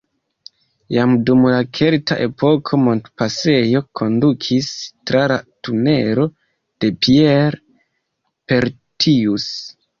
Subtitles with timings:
[0.93, 4.71] Jam dum la kelta epoko montpasejo kondukis
[5.11, 5.39] tra la
[5.69, 9.49] tunelo de Pierre-Pertius.